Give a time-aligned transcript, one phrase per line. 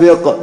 [0.00, 0.36] دافق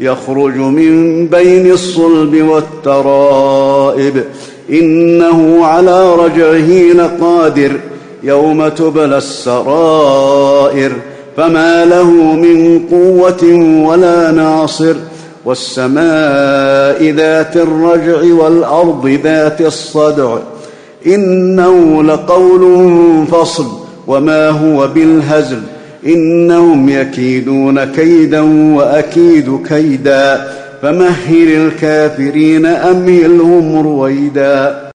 [0.00, 4.24] يخرج من بين الصلب والترائب.
[4.70, 7.72] إنه على رجعه لقادر
[8.22, 10.92] يوم تبلى السرائر.
[11.36, 13.52] فما له من قوة
[13.88, 14.94] ولا ناصر.
[15.44, 20.36] والسماء ذات الرجع والأرض ذات الصدع.
[21.06, 22.86] إنه لقول
[23.26, 23.66] فصل.
[24.06, 25.62] وما هو بالهزل.
[26.06, 28.40] إنهم يكيدون كيدا
[28.74, 30.48] وأكيد كيدا
[30.82, 34.82] فمهل الكافرين أمهلهم رويدا.